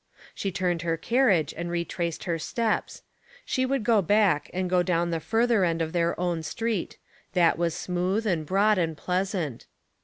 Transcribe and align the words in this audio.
She 0.33 0.51
turned 0.51 0.81
her 0.81 0.97
carriage 0.97 1.53
and 1.55 1.69
retraced 1.69 2.23
her 2.23 2.39
steps. 2.39 3.03
She 3.45 3.67
would 3.67 3.83
go 3.83 4.01
back 4.01 4.49
and 4.51 4.67
go 4.67 4.81
down 4.81 5.11
the 5.11 5.19
further 5.19 5.63
end 5.63 5.79
of 5.79 5.93
their 5.93 6.19
own 6.19 6.41
street— 6.41 6.97
that 7.33 7.55
was 7.55 7.75
smooth 7.75 8.25
and 8.25 8.43
broad 8.43 8.79
and 8.79 8.97
pleasant. 8.97 9.67